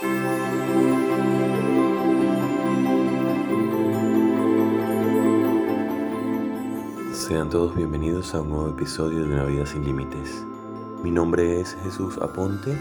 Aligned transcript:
Sean 0.00 0.10
todos 7.48 7.76
bienvenidos 7.76 8.34
a 8.34 8.40
un 8.40 8.50
nuevo 8.50 8.70
episodio 8.70 9.20
de 9.20 9.32
Una 9.32 9.44
vida 9.44 9.64
sin 9.64 9.84
límites. 9.84 10.44
Mi 11.04 11.12
nombre 11.12 11.60
es 11.60 11.76
Jesús 11.84 12.18
Aponte 12.18 12.76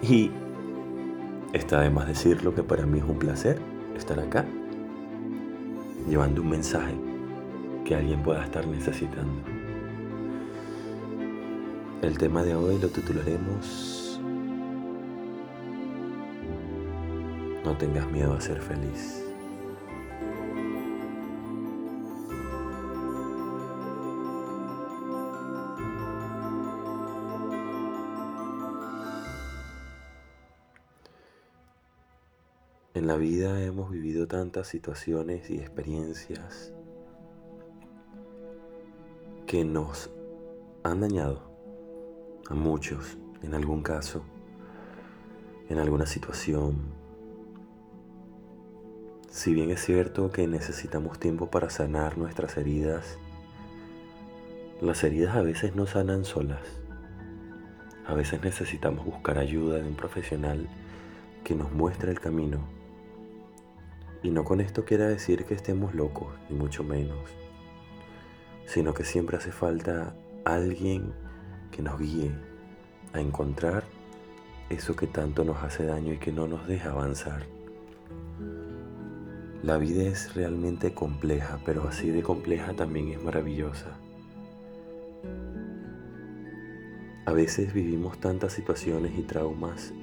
y 0.00 0.30
está 1.52 1.82
de 1.82 1.90
más 1.90 2.08
decirlo 2.08 2.54
que 2.54 2.62
para 2.62 2.86
mí 2.86 3.00
es 3.00 3.04
un 3.04 3.18
placer 3.18 3.60
estar 3.94 4.18
acá 4.18 4.46
llevando 6.08 6.40
un 6.40 6.48
mensaje 6.48 6.94
que 7.84 7.96
alguien 7.96 8.22
pueda 8.22 8.42
estar 8.44 8.66
necesitando. 8.66 9.42
El 12.00 12.16
tema 12.16 12.42
de 12.42 12.54
hoy 12.54 12.78
lo 12.78 12.88
titularemos 12.88 14.03
No 17.64 17.76
tengas 17.78 18.06
miedo 18.10 18.34
a 18.34 18.40
ser 18.40 18.60
feliz. 18.60 19.24
En 32.92 33.08
la 33.08 33.16
vida 33.16 33.62
hemos 33.62 33.90
vivido 33.90 34.28
tantas 34.28 34.68
situaciones 34.68 35.50
y 35.50 35.58
experiencias 35.58 36.72
que 39.46 39.64
nos 39.64 40.10
han 40.82 41.00
dañado 41.00 41.42
a 42.48 42.54
muchos 42.54 43.18
en 43.42 43.54
algún 43.54 43.82
caso, 43.82 44.22
en 45.68 45.78
alguna 45.78 46.06
situación. 46.06 47.03
Si 49.34 49.52
bien 49.52 49.72
es 49.72 49.84
cierto 49.84 50.30
que 50.30 50.46
necesitamos 50.46 51.18
tiempo 51.18 51.50
para 51.50 51.68
sanar 51.68 52.16
nuestras 52.16 52.56
heridas, 52.56 53.18
las 54.80 55.02
heridas 55.02 55.34
a 55.34 55.42
veces 55.42 55.74
no 55.74 55.86
sanan 55.86 56.24
solas. 56.24 56.60
A 58.06 58.14
veces 58.14 58.44
necesitamos 58.44 59.04
buscar 59.04 59.38
ayuda 59.38 59.78
de 59.78 59.88
un 59.88 59.96
profesional 59.96 60.68
que 61.42 61.56
nos 61.56 61.72
muestre 61.72 62.12
el 62.12 62.20
camino 62.20 62.60
y 64.22 64.30
no 64.30 64.44
con 64.44 64.60
esto 64.60 64.84
quiera 64.84 65.08
decir 65.08 65.44
que 65.46 65.54
estemos 65.54 65.96
locos, 65.96 66.28
ni 66.48 66.56
mucho 66.56 66.84
menos, 66.84 67.18
sino 68.66 68.94
que 68.94 69.04
siempre 69.04 69.36
hace 69.36 69.50
falta 69.50 70.14
alguien 70.44 71.12
que 71.72 71.82
nos 71.82 71.98
guíe 71.98 72.30
a 73.12 73.18
encontrar 73.18 73.82
eso 74.70 74.94
que 74.94 75.08
tanto 75.08 75.42
nos 75.42 75.60
hace 75.64 75.86
daño 75.86 76.12
y 76.12 76.18
que 76.18 76.30
no 76.30 76.46
nos 76.46 76.68
deja 76.68 76.92
avanzar. 76.92 77.53
La 79.64 79.78
vida 79.78 80.02
es 80.02 80.34
realmente 80.34 80.92
compleja, 80.92 81.58
pero 81.64 81.88
así 81.88 82.10
de 82.10 82.22
compleja 82.22 82.74
también 82.74 83.08
es 83.08 83.22
maravillosa. 83.22 83.96
A 87.24 87.32
veces 87.32 87.72
vivimos 87.72 88.18
tantas 88.20 88.52
situaciones 88.52 89.18
y 89.18 89.22
traumas 89.22 89.94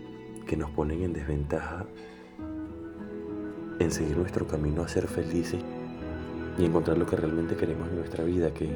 que 0.48 0.58
nos 0.58 0.72
ponen 0.72 1.03
en 1.03 1.14
desventaja 1.14 1.86
en 3.78 3.92
seguir 3.92 4.18
nuestro 4.18 4.48
camino 4.48 4.81
a 4.81 4.88
ser 4.88 5.08
felices 5.08 5.62
y 6.58 6.66
encontrar 6.66 6.98
lo 6.98 7.06
que 7.06 7.18
realmente 7.18 7.56
queremos 7.56 7.88
en 7.90 7.98
nuestra 7.98 8.23
vida, 8.23 8.52
que 8.56 8.68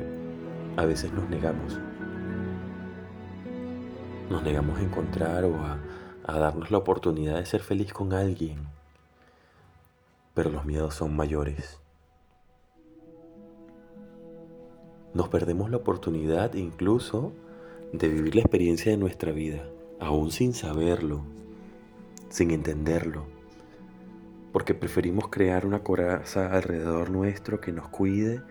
a 0.77 0.85
veces 0.85 1.11
nos 1.13 1.27
negamos. 1.31 1.79
Nos 4.29 4.43
negamos 4.43 4.77
a 4.77 4.83
encontrar 4.83 5.45
o 5.45 5.55
a, 5.55 5.79
darnos 6.39 6.69
la 6.69 6.77
oportunidad 6.77 7.37
de 7.37 7.47
ser 7.47 7.61
feliz 7.61 7.91
con 7.91 8.13
alguien, 8.13 8.74
pero 10.35 10.51
los 10.51 10.65
miedos 10.65 10.93
son 10.93 11.15
mayores. 11.15 11.79
Nos 15.15 15.29
perdemos 15.29 15.71
la 15.71 15.77
oportunidad 15.77 16.53
incluso 16.53 17.33
de 17.93 18.09
vivir 18.09 18.35
la 18.35 18.41
experiencia 18.41 18.91
de 18.91 18.97
nuestra 18.97 19.31
vida, 19.31 19.65
aún 19.99 20.29
sin 20.31 20.53
saberlo, 20.53 21.21
sin 22.29 22.51
entenderlo 22.51 23.35
porque 24.55 24.73
preferimos 24.73 25.27
crear 25.27 25.65
una 25.65 25.79
coraza 25.79 26.53
alrededor 26.53 27.09
nuestro 27.09 27.59
que 27.59 27.73
nos 27.73 27.89
cuide 27.89 28.41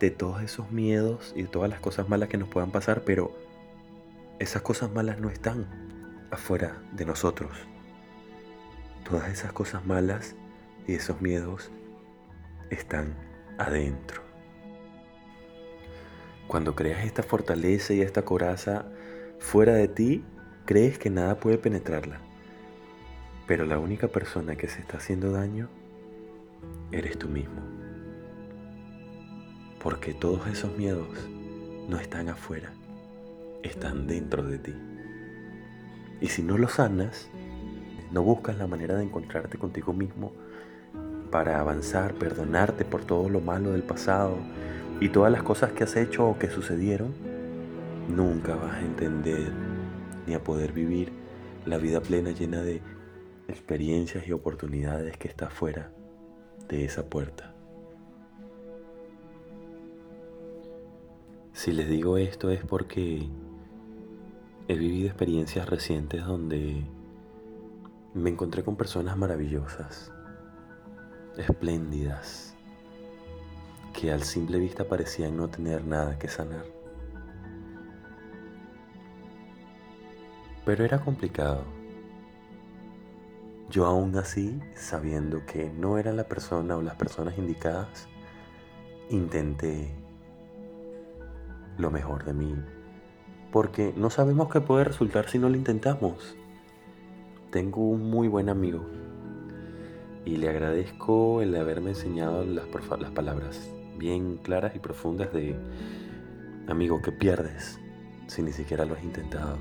de 0.00 0.10
todos 0.10 0.40
esos 0.40 0.72
miedos 0.72 1.34
y 1.36 1.42
de 1.42 1.48
todas 1.48 1.68
las 1.68 1.80
cosas 1.80 2.08
malas 2.08 2.30
que 2.30 2.38
nos 2.38 2.48
puedan 2.48 2.70
pasar, 2.70 3.02
pero 3.02 3.30
esas 4.38 4.62
cosas 4.62 4.90
malas 4.90 5.20
no 5.20 5.28
están 5.28 5.66
afuera 6.30 6.82
de 6.92 7.04
nosotros. 7.04 7.50
Todas 9.06 9.30
esas 9.30 9.52
cosas 9.52 9.84
malas 9.84 10.34
y 10.86 10.94
esos 10.94 11.20
miedos 11.20 11.70
están 12.70 13.14
adentro. 13.58 14.22
Cuando 16.46 16.74
creas 16.74 17.04
esta 17.04 17.22
fortaleza 17.22 17.94
y 17.94 18.02
esta 18.02 18.22
coraza 18.22 18.86
fuera 19.38 19.74
de 19.74 19.88
ti, 19.88 20.24
crees 20.66 20.98
que 20.98 21.10
nada 21.10 21.38
puede 21.40 21.58
penetrarla. 21.58 22.20
Pero 23.46 23.64
la 23.66 23.78
única 23.78 24.08
persona 24.08 24.56
que 24.56 24.68
se 24.68 24.80
está 24.80 24.98
haciendo 24.98 25.32
daño 25.32 25.68
eres 26.92 27.18
tú 27.18 27.28
mismo. 27.28 27.62
Porque 29.82 30.14
todos 30.14 30.46
esos 30.46 30.76
miedos 30.76 31.08
no 31.88 31.98
están 31.98 32.28
afuera, 32.28 32.72
están 33.62 34.06
dentro 34.06 34.42
de 34.42 34.58
ti. 34.58 34.74
Y 36.20 36.28
si 36.28 36.42
no 36.42 36.56
los 36.56 36.72
sanas, 36.72 37.28
no 38.12 38.22
buscas 38.22 38.56
la 38.56 38.66
manera 38.66 38.96
de 38.96 39.04
encontrarte 39.04 39.58
contigo 39.58 39.92
mismo 39.92 40.32
para 41.34 41.58
avanzar, 41.58 42.14
perdonarte 42.14 42.84
por 42.84 43.04
todo 43.04 43.28
lo 43.28 43.40
malo 43.40 43.72
del 43.72 43.82
pasado 43.82 44.36
y 45.00 45.08
todas 45.08 45.32
las 45.32 45.42
cosas 45.42 45.72
que 45.72 45.82
has 45.82 45.96
hecho 45.96 46.28
o 46.28 46.38
que 46.38 46.48
sucedieron, 46.48 47.12
nunca 48.08 48.54
vas 48.54 48.74
a 48.74 48.80
entender 48.82 49.52
ni 50.28 50.34
a 50.34 50.44
poder 50.44 50.72
vivir 50.72 51.10
la 51.66 51.78
vida 51.78 52.00
plena 52.00 52.30
llena 52.30 52.62
de 52.62 52.82
experiencias 53.48 54.28
y 54.28 54.32
oportunidades 54.32 55.16
que 55.16 55.26
está 55.26 55.50
fuera 55.50 55.90
de 56.68 56.84
esa 56.84 57.06
puerta. 57.06 57.52
Si 61.52 61.72
les 61.72 61.88
digo 61.88 62.16
esto 62.16 62.52
es 62.52 62.64
porque 62.64 63.28
he 64.68 64.74
vivido 64.76 65.08
experiencias 65.08 65.68
recientes 65.68 66.24
donde 66.24 66.84
me 68.14 68.30
encontré 68.30 68.62
con 68.62 68.76
personas 68.76 69.16
maravillosas, 69.16 70.12
espléndidas, 71.36 72.54
que 73.92 74.12
al 74.12 74.22
simple 74.22 74.58
vista 74.58 74.88
parecían 74.88 75.36
no 75.36 75.48
tener 75.48 75.84
nada 75.84 76.18
que 76.18 76.28
sanar. 76.28 76.64
Pero 80.64 80.84
era 80.84 81.00
complicado 81.00 81.64
yo 83.74 83.86
aún 83.86 84.16
así, 84.16 84.60
sabiendo 84.76 85.44
que 85.46 85.68
no 85.68 85.98
era 85.98 86.12
la 86.12 86.28
persona 86.28 86.76
o 86.76 86.82
las 86.82 86.94
personas 86.94 87.36
indicadas, 87.38 88.08
intenté 89.10 89.92
lo 91.76 91.90
mejor 91.90 92.24
de 92.24 92.34
mí. 92.34 92.54
Porque 93.50 93.92
no 93.96 94.10
sabemos 94.10 94.48
qué 94.48 94.60
puede 94.60 94.84
resultar 94.84 95.28
si 95.28 95.38
no 95.38 95.48
lo 95.48 95.56
intentamos. 95.56 96.36
Tengo 97.50 97.80
un 97.80 98.10
muy 98.10 98.28
buen 98.28 98.48
amigo 98.48 98.84
y 100.24 100.36
le 100.36 100.48
agradezco 100.48 101.42
el 101.42 101.54
haberme 101.56 101.90
enseñado 101.90 102.44
las, 102.44 102.66
palabras 103.14 103.70
bien 103.98 104.38
claras 104.38 104.74
y 104.74 104.78
profundas 104.78 105.32
de 105.32 105.56
amigo 106.66 107.02
que 107.02 107.12
pierdes 107.12 107.78
si 108.26 108.42
ni 108.42 108.52
siquiera 108.52 108.84
lo 108.84 108.94
has 108.94 109.04
intentado. 109.04 109.58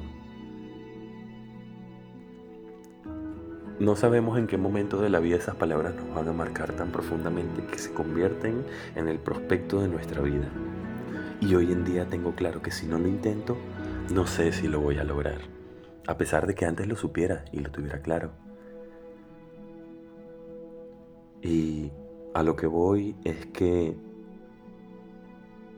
No 3.80 3.96
sabemos 3.96 4.38
en 4.38 4.48
qué 4.48 4.58
momento 4.58 5.02
de 5.02 5.10
la 5.10 5.20
vida 5.20 5.36
esas 5.36 5.56
palabras 5.56 5.96
nos 5.96 6.16
van 6.16 6.30
a 6.30 6.34
marcar 6.34 6.74
tan 6.74 6.92
profundamente 6.92 7.66
que 7.66 7.78
se 7.78 7.92
convierten 7.92 8.64
en 8.96 9.08
el 9.10 9.20
prospecto 9.20 9.82
de 9.82 9.90
nuestra 9.90 10.22
vida. 10.22 10.48
Y 11.42 11.56
hoy 11.56 11.72
en 11.72 11.84
día 11.84 12.08
tengo 12.08 12.34
claro 12.36 12.62
que 12.62 12.72
si 12.72 12.86
no 12.86 12.98
lo 12.98 13.10
intento, 13.10 13.58
no 14.14 14.26
sé 14.28 14.54
si 14.54 14.68
lo 14.68 14.80
voy 14.80 15.00
a 15.00 15.04
lograr. 15.04 15.40
A 16.08 16.18
pesar 16.18 16.48
de 16.48 16.56
que 16.56 16.66
antes 16.66 16.88
lo 16.88 16.96
supiera 16.96 17.44
y 17.52 17.60
lo 17.60 17.72
tuviera 17.72 18.02
claro. 18.02 18.43
Y 21.44 21.92
a 22.34 22.42
lo 22.42 22.56
que 22.56 22.68
voy 22.68 23.16
es 23.24 23.46
que 23.48 23.96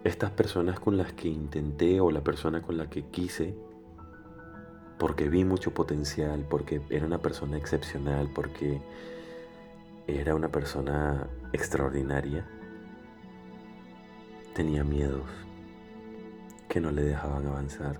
estas 0.03 0.31
personas 0.31 0.79
con 0.79 0.97
las 0.97 1.13
que 1.13 1.27
intenté 1.27 1.99
o 1.99 2.11
la 2.11 2.23
persona 2.23 2.61
con 2.61 2.77
la 2.77 2.89
que 2.89 3.05
quise 3.07 3.55
porque 4.97 5.27
vi 5.27 5.43
mucho 5.43 5.73
potencial, 5.73 6.45
porque 6.49 6.81
era 6.89 7.05
una 7.05 7.17
persona 7.17 7.57
excepcional, 7.57 8.29
porque 8.33 8.81
era 10.07 10.35
una 10.35 10.49
persona 10.49 11.27
extraordinaria, 11.51 12.47
tenía 14.53 14.83
miedos 14.83 15.25
que 16.69 16.79
no 16.79 16.91
le 16.91 17.03
dejaban 17.03 17.47
avanzar. 17.47 17.99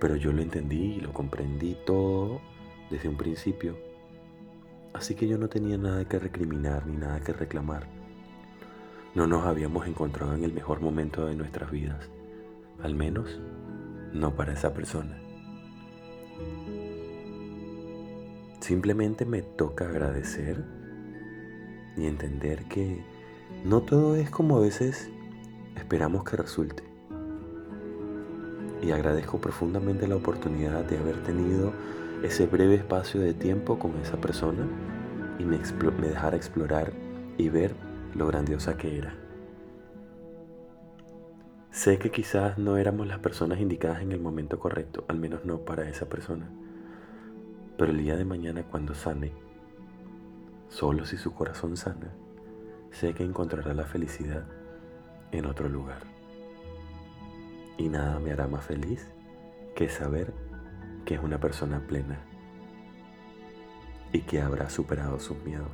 Pero 0.00 0.16
yo 0.16 0.32
lo 0.32 0.42
entendí 0.42 0.94
y 0.94 1.00
lo 1.00 1.12
comprendí 1.12 1.76
todo 1.84 2.40
desde 2.90 3.08
un 3.08 3.16
principio, 3.16 3.76
así 4.92 5.14
que 5.14 5.26
yo 5.28 5.38
no 5.38 5.48
tenía 5.48 5.78
nada 5.78 6.04
que 6.04 6.18
recriminar 6.18 6.86
ni 6.86 6.96
nada 6.96 7.20
que 7.20 7.32
reclamar. 7.32 7.86
No 9.14 9.26
nos 9.26 9.44
habíamos 9.46 9.86
encontrado 9.86 10.34
en 10.34 10.44
el 10.44 10.52
mejor 10.52 10.80
momento 10.80 11.26
de 11.26 11.34
nuestras 11.34 11.70
vidas, 11.70 12.08
al 12.82 12.94
menos 12.94 13.40
no 14.12 14.34
para 14.34 14.52
esa 14.52 14.72
persona. 14.72 15.18
Simplemente 18.60 19.24
me 19.24 19.42
toca 19.42 19.86
agradecer 19.86 20.64
y 21.96 22.06
entender 22.06 22.64
que 22.66 23.02
no 23.64 23.82
todo 23.82 24.16
es 24.16 24.30
como 24.30 24.58
a 24.58 24.60
veces 24.60 25.10
esperamos 25.76 26.24
que 26.24 26.36
resulte. 26.36 26.84
Y 28.82 28.92
agradezco 28.92 29.38
profundamente 29.38 30.06
la 30.06 30.16
oportunidad 30.16 30.84
de 30.84 30.98
haber 30.98 31.22
tenido 31.24 31.72
ese 32.22 32.46
breve 32.46 32.74
espacio 32.74 33.20
de 33.20 33.32
tiempo 33.32 33.78
con 33.78 33.96
esa 34.00 34.20
persona 34.20 34.66
y 35.38 35.44
me, 35.44 35.58
me 35.98 36.08
dejara 36.08 36.36
explorar 36.36 36.92
y 37.38 37.48
ver 37.48 37.74
lo 38.14 38.26
grandiosa 38.26 38.76
que 38.76 38.98
era. 38.98 39.14
Sé 41.70 41.98
que 41.98 42.10
quizás 42.10 42.58
no 42.58 42.76
éramos 42.76 43.06
las 43.06 43.20
personas 43.20 43.60
indicadas 43.60 44.02
en 44.02 44.12
el 44.12 44.20
momento 44.20 44.58
correcto, 44.58 45.04
al 45.08 45.18
menos 45.18 45.44
no 45.44 45.60
para 45.60 45.88
esa 45.88 46.08
persona. 46.08 46.50
Pero 47.78 47.92
el 47.92 47.98
día 47.98 48.16
de 48.16 48.24
mañana 48.24 48.64
cuando 48.64 48.94
sane, 48.94 49.32
solo 50.68 51.06
si 51.06 51.16
su 51.16 51.32
corazón 51.32 51.76
sana, 51.76 52.12
sé 52.90 53.14
que 53.14 53.24
encontrará 53.24 53.72
la 53.72 53.84
felicidad 53.84 54.44
en 55.32 55.46
otro 55.46 55.68
lugar. 55.68 56.02
Y 57.78 57.88
nada 57.88 58.18
me 58.18 58.32
hará 58.32 58.46
más 58.46 58.64
feliz 58.64 59.08
que 59.74 59.88
saber 59.88 60.34
que 61.10 61.16
es 61.16 61.22
una 61.24 61.40
persona 61.40 61.80
plena 61.80 62.20
y 64.12 64.20
que 64.20 64.40
habrá 64.40 64.70
superado 64.70 65.18
sus 65.18 65.36
miedos. 65.42 65.66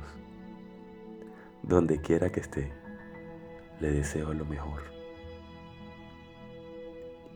Donde 1.61 2.01
quiera 2.01 2.31
que 2.31 2.39
esté, 2.39 2.71
le 3.79 3.91
deseo 3.91 4.33
lo 4.33 4.45
mejor. 4.45 4.81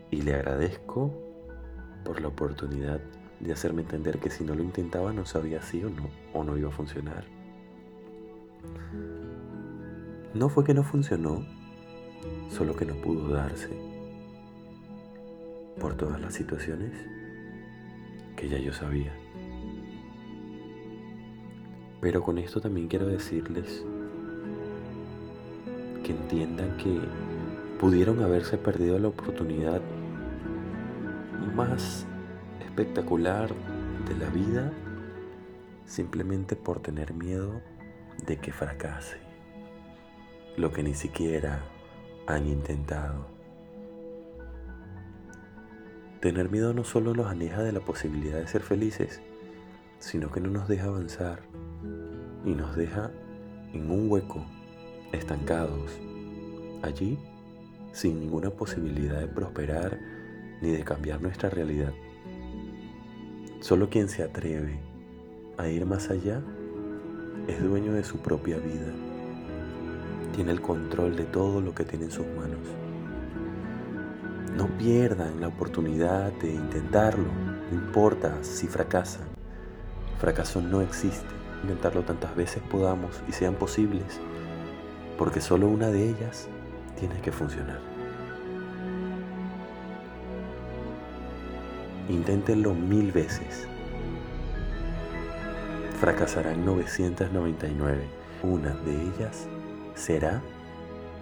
Y 0.10 0.24
le 0.24 0.34
agradezco 0.34 1.14
por 2.04 2.22
la 2.22 2.30
oportunidad 2.30 3.02
de 3.40 3.54
hacerme 3.54 3.84
entender 3.84 4.18
que 4.18 4.32
si 4.32 4.44
no 4.44 4.56
lo 4.56 4.64
intentaba 4.64 5.14
no 5.14 5.24
sabía 5.24 5.62
si 5.62 5.84
o 5.84 5.92
no, 5.92 6.10
o 6.34 6.44
no 6.44 6.58
iba 6.58 6.70
a 6.70 6.72
funcionar. 6.72 7.24
No 10.34 10.50
fue 10.50 10.64
que 10.64 10.74
no 10.74 10.82
funcionó, 10.84 11.46
solo 12.50 12.76
que 12.76 12.86
no 12.86 12.96
pudo 12.96 13.28
darse 13.28 13.70
por 15.80 15.94
todas 15.94 16.20
las 16.20 16.34
situaciones 16.34 16.94
que 18.42 18.50
ya 18.50 18.58
yo 18.58 18.74
sabía. 18.74 19.14
Pero 22.02 22.24
con 22.24 22.40
esto 22.40 22.60
también 22.60 22.88
quiero 22.88 23.06
decirles 23.06 23.86
que 26.04 26.12
entiendan 26.12 26.76
que 26.78 27.00
pudieron 27.80 28.24
haberse 28.24 28.58
perdido 28.58 28.98
la 28.98 29.10
oportunidad 29.10 29.80
más 31.56 32.08
espectacular 32.66 33.54
de 34.08 34.16
la 34.18 34.30
vida 34.32 34.74
simplemente 35.86 36.56
por 36.56 36.80
tener 36.80 37.14
miedo 37.14 37.62
de 38.26 38.38
que 38.38 38.52
fracase 38.52 39.18
lo 40.58 40.72
que 40.72 40.82
ni 40.82 40.96
siquiera 40.96 41.64
han 42.26 42.48
intentado. 42.48 43.41
Tener 46.22 46.50
miedo 46.50 46.74
no 46.74 46.84
solo 46.84 47.14
nos 47.14 47.28
aleja 47.28 47.62
de 47.62 47.72
la 47.72 47.80
posibilidad 47.80 48.38
de 48.40 48.48
ser 48.48 48.62
felices, 48.62 49.22
sino 50.00 50.32
que 50.32 50.40
no 50.40 50.50
nos 50.50 50.68
deja 50.68 50.86
avanzar 50.86 51.42
y 52.46 52.52
nos 52.54 52.76
deja 52.76 53.12
en 53.74 53.90
un 53.90 54.10
hueco, 54.10 54.46
estancados, 55.12 56.00
allí 56.82 57.20
sin 57.92 58.20
ninguna 58.20 58.52
posibilidad 58.52 59.20
de 59.20 59.28
prosperar 59.28 60.00
ni 60.62 60.72
de 60.72 60.84
cambiar 60.84 61.22
nuestra 61.22 61.50
realidad. 61.50 61.94
Solo 63.60 63.90
quien 63.90 64.08
se 64.08 64.24
atreve 64.24 64.80
a 65.58 65.68
ir 65.68 65.86
más 65.86 66.10
allá 66.10 66.42
es 67.48 67.62
dueño 67.62 67.94
de 67.94 68.04
su 68.04 68.20
propia 68.20 68.58
vida 68.58 68.94
tiene 70.32 70.52
el 70.52 70.62
control 70.62 71.16
de 71.16 71.26
todo 71.26 71.62
lo 71.62 71.76
que 71.76 71.84
tiene 71.84 72.06
en 72.06 72.12
sus 72.12 72.26
manos. 72.28 72.60
No 74.56 74.68
pierdan 74.78 75.40
la 75.40 75.48
oportunidad 75.48 76.32
de 76.34 76.54
intentarlo, 76.54 77.30
no 77.72 77.78
importa 77.78 78.44
si 78.44 78.68
fracasan. 78.68 79.24
Fracaso 80.20 80.62
no 80.62 80.82
existe. 80.82 81.26
Intentarlo 81.64 82.02
tantas 82.04 82.36
veces 82.36 82.62
podamos 82.70 83.22
y 83.30 83.32
sean 83.32 83.56
posibles, 83.56 84.20
porque 85.18 85.42
solo 85.42 85.68
una 85.68 85.88
de 85.88 86.10
ellas 86.10 86.48
tiene 87.00 87.22
que 87.22 87.32
funcionar. 87.32 87.80
Inténtenlo 92.10 92.74
mil 92.74 93.12
veces. 93.12 93.68
Fracasarán 96.00 96.66
999. 96.66 98.02
Una 98.44 98.72
de 98.72 99.02
ellas 99.04 99.48
será 99.96 100.42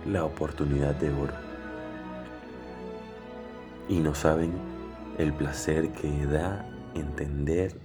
la 0.05 0.23
oportunidad 0.23 0.95
de 0.95 1.11
oro. 1.11 1.48
Y 3.89 3.99
no 3.99 4.13
saben 4.13 4.53
el 5.17 5.33
placer 5.33 5.91
que 5.91 6.25
da 6.27 6.65
entender 6.93 7.75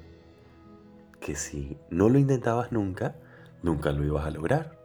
que 1.19 1.35
si 1.35 1.79
no 1.89 2.11
lo 2.11 2.19
intentabas 2.19 2.71
nunca, 2.71 3.17
nunca 3.63 3.91
lo 3.91 4.05
ibas 4.05 4.27
a 4.27 4.31
lograr. 4.31 4.79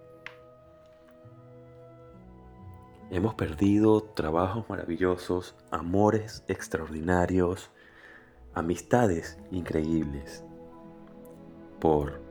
Hemos 3.12 3.36
perdido 3.36 4.02
trabajos 4.02 4.70
maravillosos, 4.70 5.56
amores 5.72 6.46
extraordinarios, 6.48 7.70
amistades 8.54 9.38
increíbles 9.52 10.46
por 11.82 12.22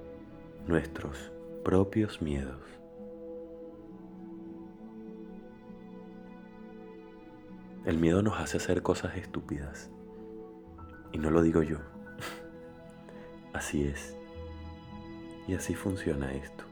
nuestros 0.66 1.30
propios 1.62 2.22
miedos. 2.22 2.77
El 7.88 7.96
miedo 7.96 8.20
nos 8.20 8.38
hace 8.38 8.58
hacer 8.58 8.82
cosas 8.82 9.16
estúpidas. 9.16 9.90
Y 11.10 11.16
no 11.16 11.30
lo 11.30 11.40
digo 11.40 11.62
yo. 11.62 11.78
Así 13.54 13.84
es. 13.84 14.14
Y 15.46 15.54
así 15.54 15.74
funciona 15.74 16.34
esto. 16.34 16.64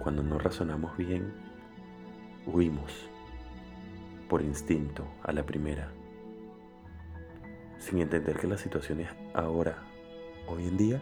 Cuando 0.00 0.24
no 0.24 0.40
razonamos 0.40 0.96
bien, 0.96 1.32
huimos 2.44 3.08
por 4.28 4.42
instinto 4.42 5.06
a 5.22 5.30
la 5.30 5.46
primera, 5.46 5.92
sin 7.78 8.00
entender 8.00 8.40
que 8.40 8.48
las 8.48 8.60
situaciones 8.62 9.10
ahora, 9.32 9.78
hoy 10.48 10.66
en 10.66 10.76
día, 10.76 11.00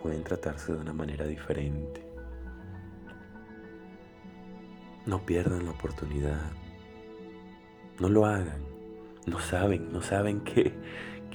pueden 0.00 0.24
tratarse 0.24 0.72
de 0.72 0.78
una 0.78 0.94
manera 0.94 1.26
diferente. 1.26 2.02
No 5.04 5.26
pierdan 5.26 5.66
la 5.66 5.72
oportunidad 5.72 6.40
no 8.00 8.08
lo 8.08 8.26
hagan. 8.26 8.64
No 9.26 9.40
saben, 9.40 9.92
no 9.92 10.02
saben 10.02 10.40
qué, 10.40 10.72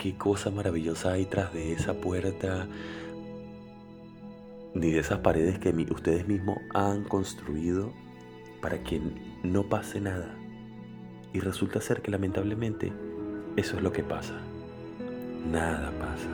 qué 0.01 0.17
cosa 0.17 0.49
maravillosa 0.49 1.13
hay 1.13 1.25
tras 1.25 1.53
de 1.53 1.73
esa 1.73 1.93
puerta, 1.95 2.67
ni 4.73 4.91
de 4.91 4.99
esas 4.99 5.19
paredes 5.19 5.59
que 5.59 5.69
ustedes 5.91 6.27
mismos 6.27 6.57
han 6.73 7.03
construido 7.03 7.91
para 8.61 8.83
que 8.83 9.01
no 9.43 9.67
pase 9.67 9.99
nada. 9.99 10.35
Y 11.33 11.39
resulta 11.39 11.81
ser 11.81 12.01
que 12.01 12.11
lamentablemente 12.11 12.93
eso 13.57 13.75
es 13.75 13.83
lo 13.83 13.91
que 13.91 14.03
pasa. 14.03 14.39
Nada 15.49 15.91
pasa 15.99 16.29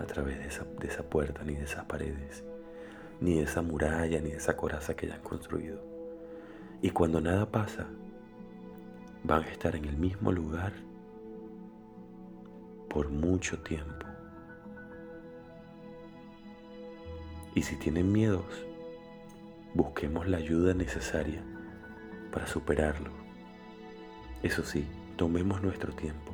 a 0.00 0.06
través 0.06 0.38
de 0.38 0.46
esa, 0.46 0.64
de 0.64 0.88
esa 0.88 1.04
puerta, 1.04 1.44
ni 1.44 1.54
de 1.54 1.64
esas 1.64 1.84
paredes, 1.84 2.44
ni 3.20 3.36
de 3.36 3.42
esa 3.42 3.62
muralla, 3.62 4.20
ni 4.20 4.30
de 4.30 4.38
esa 4.38 4.56
coraza 4.56 4.94
que 4.94 5.06
hayan 5.06 5.22
construido. 5.22 5.80
Y 6.80 6.90
cuando 6.90 7.20
nada 7.20 7.50
pasa, 7.50 7.86
van 9.24 9.44
a 9.44 9.48
estar 9.48 9.76
en 9.76 9.84
el 9.84 9.96
mismo 9.96 10.32
lugar 10.32 10.72
por 12.88 13.08
mucho 13.10 13.58
tiempo. 13.62 14.06
Y 17.54 17.62
si 17.62 17.76
tienen 17.76 18.10
miedos, 18.10 18.66
busquemos 19.74 20.26
la 20.26 20.38
ayuda 20.38 20.74
necesaria 20.74 21.42
para 22.32 22.46
superarlo. 22.46 23.10
Eso 24.42 24.64
sí, 24.64 24.86
tomemos 25.16 25.62
nuestro 25.62 25.92
tiempo, 25.92 26.32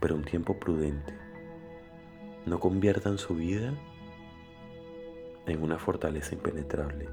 pero 0.00 0.14
un 0.14 0.24
tiempo 0.24 0.58
prudente. 0.58 1.12
No 2.46 2.58
conviertan 2.58 3.18
su 3.18 3.34
vida 3.34 3.74
en 5.46 5.62
una 5.62 5.78
fortaleza 5.78 6.34
impenetrable, 6.34 7.08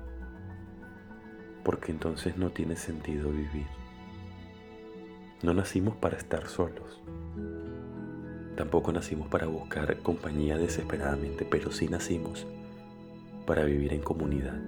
porque 1.64 1.92
entonces 1.92 2.38
no 2.38 2.52
tiene 2.52 2.76
sentido 2.76 3.32
vivir. 3.32 3.85
No 5.44 5.54
nacimos 5.54 5.96
para 5.96 6.18
estar 6.18 6.48
solos. 6.48 7.01
Tampoco 8.56 8.92
nacimos 8.92 9.27
para 9.27 9.48
buscar 9.48 9.98
compañía 10.00 10.58
desesperadamente, 10.58 11.46
pero 11.46 11.72
sí 11.72 11.88
nacimos 11.88 12.48
para 13.46 13.63
vivir 13.63 13.94
en 13.94 14.01
comunidad, 14.01 14.60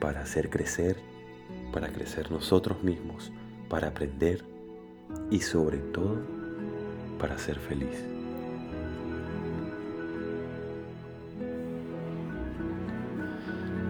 para 0.00 0.20
hacer 0.20 0.50
crecer, 0.50 0.96
para 1.72 1.88
crecer 1.88 2.30
nosotros 2.30 2.82
mismos, 2.82 3.32
para 3.68 3.88
aprender 3.88 4.44
y 5.30 5.40
sobre 5.40 5.78
todo 5.78 6.20
para 7.18 7.38
ser 7.38 7.58
feliz. 7.58 8.04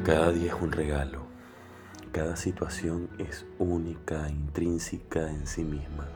Cada 0.04 0.30
día 0.30 0.54
es 0.54 0.62
un 0.62 0.70
regalo, 0.70 1.25
cada 2.16 2.34
situación 2.34 3.10
es 3.18 3.44
única, 3.58 4.26
intrínseca 4.30 5.30
en 5.30 5.46
sí 5.46 5.62
misma. 5.64 6.08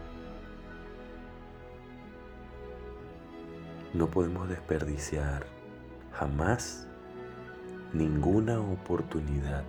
No 3.92 4.09
podemos 4.09 4.49
desperdiciar 4.49 5.45
jamás 6.14 6.88
ninguna 7.92 8.61
oportunidad 8.61 9.62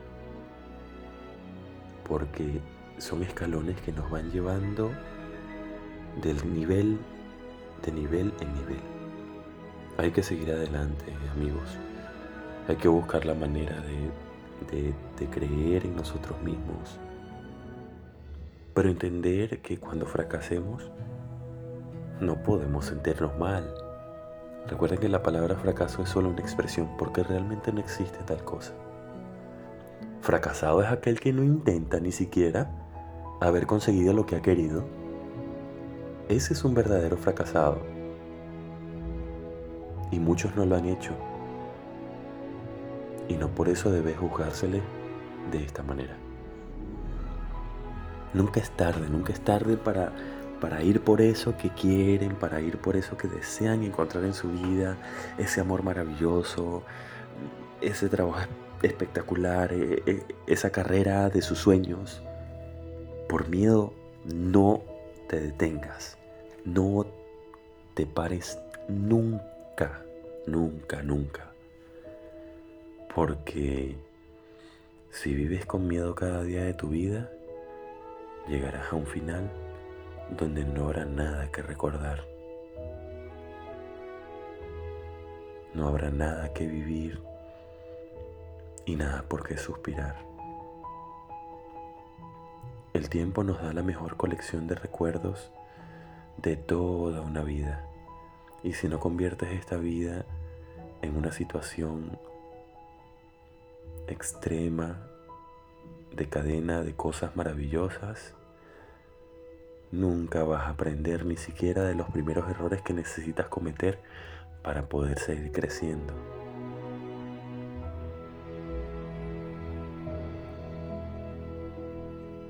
porque 2.08 2.62
son 2.98 3.24
escalones 3.24 3.82
que 3.82 3.92
nos 3.92 4.10
van 4.10 4.32
llevando 4.32 4.90
del 6.22 6.54
nivel, 6.54 6.98
de 7.86 7.92
nivel 7.92 8.34
en 8.40 8.54
nivel. 8.54 8.82
Hay 9.98 10.12
que 10.12 10.24
seguir 10.24 10.50
adelante, 10.54 11.14
amigos. 11.36 11.78
Hay 12.70 12.78
que 12.78 12.88
buscar 12.88 13.26
la 13.26 13.34
manera 13.34 13.82
de, 13.82 14.31
de, 14.66 14.94
creer 15.28 15.86
en 15.86 15.96
nosotros 15.96 16.42
mismos. 16.42 17.00
Pero 18.74 18.90
entender 18.90 19.62
que 19.62 19.78
cuando 19.78 20.06
fracasemos, 20.06 20.90
no 22.20 22.42
podemos 22.44 22.86
sentirnos 22.86 23.38
mal. 23.38 23.74
Recuerden 24.68 25.00
que 25.00 25.10
la 25.10 25.24
palabra 25.24 25.56
fracaso 25.56 26.04
es 26.04 26.10
solo 26.10 26.30
una 26.30 26.42
expresión 26.42 26.90
porque 26.98 27.24
realmente 27.24 27.72
no 27.72 27.80
existe 27.80 28.20
tal 28.26 28.44
cosa. 28.44 28.74
Fracasado 30.22 30.82
es 30.82 30.90
aquel 30.90 31.20
que 31.20 31.34
no 31.34 31.44
intenta 31.44 32.00
ni 32.00 32.12
siquiera 32.12 32.72
haber 33.42 33.66
conseguido 33.66 34.14
lo 34.14 34.26
que 34.26 34.36
ha 34.36 34.42
querido. 34.42 34.84
Ese 36.30 36.54
es 36.54 36.64
un 36.64 36.74
verdadero 36.74 37.18
fracasado. 37.18 37.80
Y 40.12 40.20
muchos 40.20 40.56
no 40.56 40.66
lo 40.66 40.76
han 40.76 40.86
hecho. 40.86 41.14
Y 43.32 43.38
no 43.38 43.48
por 43.48 43.70
eso 43.70 43.90
debes 43.90 44.18
juzgársele 44.18 44.82
de 45.52 45.64
esta 45.64 45.84
manera. 45.84 46.18
Nunca 48.34 48.60
es 48.60 48.70
tarde, 48.72 49.08
nunca 49.10 49.32
es 49.32 49.40
tarde 49.40 49.78
para, 49.78 50.12
para 50.60 50.84
ir 50.84 51.00
por 51.00 51.22
eso 51.22 51.56
que 51.56 51.70
quieren, 51.70 52.36
para 52.36 52.60
ir 52.60 52.78
por 52.78 52.98
eso 52.98 53.16
que 53.16 53.30
desean 53.30 53.84
encontrar 53.84 54.26
en 54.26 54.34
su 54.34 54.50
vida, 54.52 54.98
ese 55.38 55.62
amor 55.62 55.82
maravilloso, 55.82 56.84
ese 57.80 58.10
trabajo 58.10 58.40
espectacular, 58.82 59.72
eh, 59.72 60.04
eh, 60.06 60.24
esa 60.48 60.70
carrera 60.70 61.30
de 61.30 61.42
sus 61.42 61.60
sueños. 61.60 62.22
Por 63.30 63.48
miedo, 63.48 63.94
no 64.26 64.82
te 65.30 65.40
detengas, 65.40 66.18
no 66.66 67.06
te 67.94 68.06
pares 68.06 68.60
nunca, 68.90 70.02
nunca, 70.46 71.02
nunca. 71.02 71.51
Porque 73.14 73.98
si 75.10 75.34
vives 75.34 75.66
con 75.66 75.86
miedo 75.86 76.16
cada 76.16 76.44
día 76.44 76.64
de 76.64 76.74
tu 76.74 76.88
vida, 76.88 77.30
llegarás 78.48 78.94
a 78.94 78.96
un 78.96 79.06
final 79.06 79.52
donde 80.38 80.64
no 80.64 80.86
habrá 80.86 81.04
nada 81.04 81.52
que 81.52 81.62
recordar. 81.62 82.26
No 85.74 85.88
habrá 85.88 86.10
nada 86.10 86.54
que 86.54 86.66
vivir 86.68 87.22
y 88.86 88.96
nada 88.96 89.24
por 89.24 89.46
qué 89.46 89.58
suspirar. 89.58 90.16
El 92.94 93.10
tiempo 93.10 93.44
nos 93.44 93.62
da 93.62 93.74
la 93.74 93.84
mejor 93.84 94.16
colección 94.16 94.68
de 94.68 94.76
recuerdos 94.76 95.52
de 96.38 96.56
toda 96.56 97.22
una 97.22 97.44
vida. 97.44 97.86
Y 98.64 98.74
si 98.74 98.88
no 98.88 99.00
conviertes 99.00 99.50
esta 99.52 99.76
vida 99.76 100.26
en 101.02 101.18
una 101.18 101.32
situación 101.34 102.18
extrema, 104.08 105.08
de 106.16 106.28
cadena 106.28 106.82
de 106.82 106.94
cosas 106.94 107.36
maravillosas, 107.36 108.34
nunca 109.92 110.44
vas 110.44 110.64
a 110.64 110.70
aprender 110.70 111.26
ni 111.26 111.38
siquiera 111.38 111.84
de 111.84 111.96
los 111.96 112.10
primeros 112.10 112.50
errores 112.50 112.82
que 112.82 112.94
necesitas 112.94 113.48
cometer 113.48 114.00
para 114.62 114.88
poder 114.88 115.20
seguir 115.20 115.52
creciendo. 115.52 116.14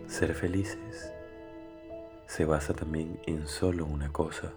Ser 0.08 0.34
felices 0.34 1.14
se 2.26 2.46
basa 2.46 2.74
también 2.74 3.20
en 3.26 3.48
solo 3.48 3.86
una 3.86 4.12
cosa, 4.12 4.52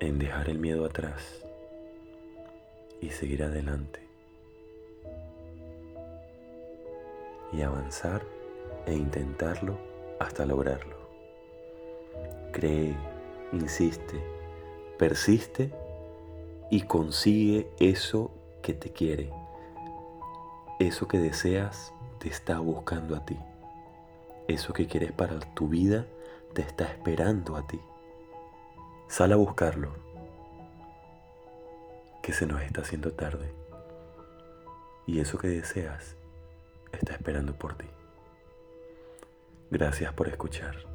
en 0.00 0.18
dejar 0.18 0.48
el 0.48 0.58
miedo 0.58 0.84
atrás 0.84 1.44
y 3.00 3.10
seguir 3.10 3.42
adelante 3.42 4.03
y 7.56 7.62
avanzar 7.62 8.22
e 8.86 8.94
intentarlo 8.94 9.78
hasta 10.18 10.44
lograrlo. 10.44 10.96
Cree, 12.52 12.96
insiste, 13.52 14.22
persiste 14.98 15.72
y 16.70 16.82
consigue 16.82 17.70
eso 17.78 18.30
que 18.62 18.74
te 18.74 18.90
quiere, 18.90 19.30
eso 20.78 21.06
que 21.06 21.18
deseas 21.18 21.92
te 22.18 22.28
está 22.28 22.58
buscando 22.58 23.16
a 23.16 23.24
ti. 23.24 23.38
Eso 24.46 24.72
que 24.74 24.86
quieres 24.86 25.12
para 25.12 25.38
tu 25.38 25.68
vida 25.68 26.06
te 26.52 26.62
está 26.62 26.84
esperando 26.84 27.56
a 27.56 27.66
ti. 27.66 27.80
Sal 29.08 29.32
a 29.32 29.36
buscarlo, 29.36 29.92
que 32.22 32.32
se 32.32 32.46
nos 32.46 32.60
está 32.62 32.82
haciendo 32.82 33.12
tarde. 33.12 33.52
Y 35.06 35.20
eso 35.20 35.38
que 35.38 35.48
deseas 35.48 36.16
está 36.94 37.14
esperando 37.14 37.54
por 37.56 37.76
ti. 37.76 37.86
Gracias 39.70 40.12
por 40.12 40.28
escuchar. 40.28 40.93